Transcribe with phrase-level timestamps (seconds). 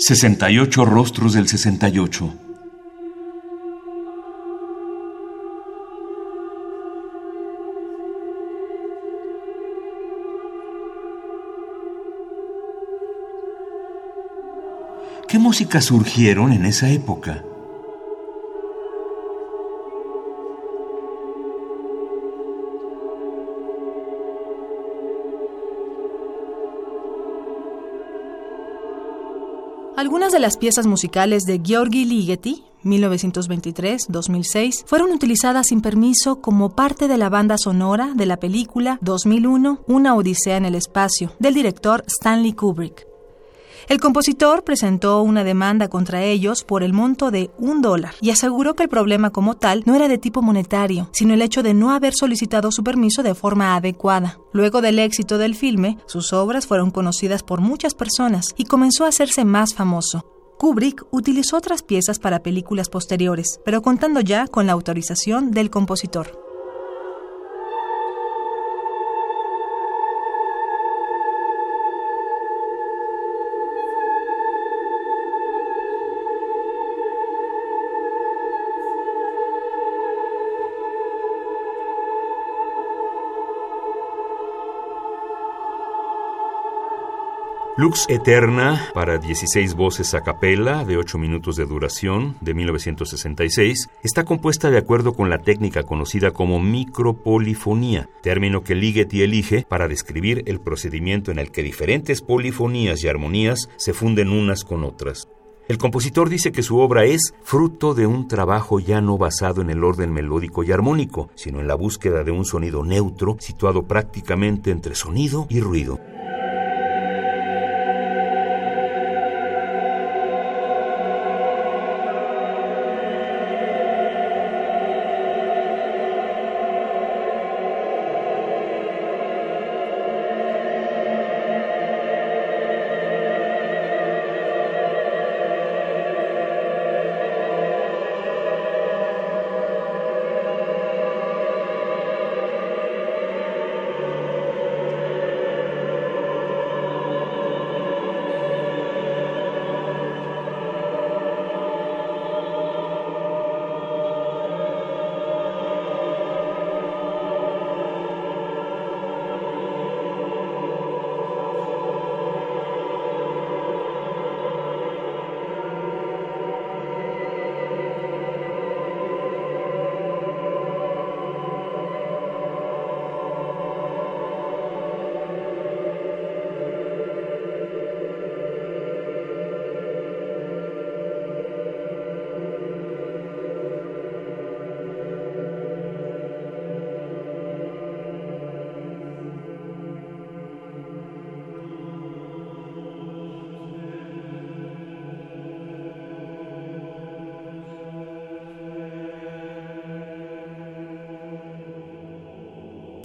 [0.00, 2.32] 68 rostros del 68.
[15.26, 17.42] ¿Qué músicas surgieron en esa época?
[29.98, 37.08] Algunas de las piezas musicales de Georgi Ligeti, 1923-2006, fueron utilizadas sin permiso como parte
[37.08, 42.04] de la banda sonora de la película 2001 Una Odisea en el Espacio, del director
[42.06, 43.08] Stanley Kubrick.
[43.88, 48.74] El compositor presentó una demanda contra ellos por el monto de un dólar y aseguró
[48.74, 51.92] que el problema como tal no era de tipo monetario, sino el hecho de no
[51.92, 54.38] haber solicitado su permiso de forma adecuada.
[54.52, 59.08] Luego del éxito del filme, sus obras fueron conocidas por muchas personas y comenzó a
[59.08, 60.26] hacerse más famoso.
[60.58, 66.47] Kubrick utilizó otras piezas para películas posteriores, pero contando ya con la autorización del compositor.
[87.78, 94.24] Lux Eterna para 16 voces a capela de 8 minutos de duración de 1966 está
[94.24, 100.42] compuesta de acuerdo con la técnica conocida como micropolifonía, término que Ligeti elige para describir
[100.46, 105.28] el procedimiento en el que diferentes polifonías y armonías se funden unas con otras.
[105.68, 109.70] El compositor dice que su obra es fruto de un trabajo ya no basado en
[109.70, 114.72] el orden melódico y armónico, sino en la búsqueda de un sonido neutro situado prácticamente
[114.72, 116.00] entre sonido y ruido.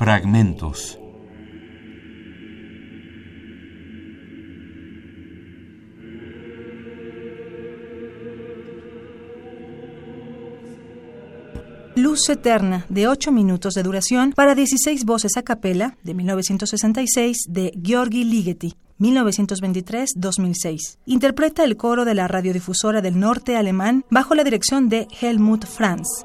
[0.00, 0.98] Fragmentos.
[11.96, 17.78] Luz Eterna, de 8 minutos de duración, para 16 voces a capela, de 1966, de
[17.84, 18.76] Georgi Ligeti.
[19.00, 20.96] 1923-2006.
[21.04, 26.24] Interpreta el coro de la radiodifusora del norte alemán bajo la dirección de Helmut Franz.